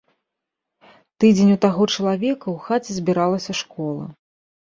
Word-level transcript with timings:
Тыдзень 1.23 1.51
у 1.55 1.57
таго 1.65 1.83
чалавека 1.97 2.47
ў 2.53 2.55
хаце 2.65 2.91
збіралася 3.01 3.57
школа. 3.61 4.09